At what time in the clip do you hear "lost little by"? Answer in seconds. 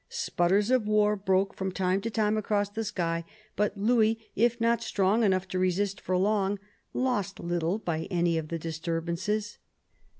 6.91-8.05